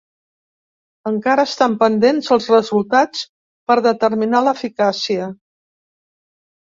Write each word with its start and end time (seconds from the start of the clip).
Encara 1.09 1.43
estan 1.49 1.75
pendents 1.83 2.31
els 2.37 2.49
resultats 2.53 3.21
per 3.73 3.79
determinar 3.91 4.45
l'eficàcia. 4.47 5.33